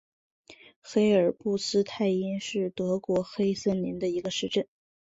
[0.81, 4.67] 黑尔布斯泰因是德国黑森州的一个市镇。